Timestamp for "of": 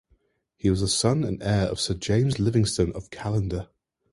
1.67-1.79, 2.93-3.11